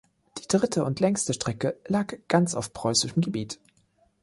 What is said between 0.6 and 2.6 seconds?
und längste Strecke lag ganz